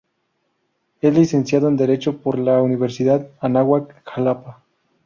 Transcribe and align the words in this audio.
Es 1.01 1.13
licenciado 1.13 1.67
en 1.67 1.77
Derecho 1.77 2.17
por 2.21 2.39
la 2.39 2.59
Universidad 2.63 3.29
Anáhuac-Xalapa. 3.39 4.63